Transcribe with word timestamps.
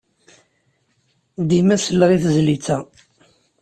Dima 1.49 1.75
selleɣ 1.77 2.09
i 2.11 2.17
tezlit-a. 2.23 2.77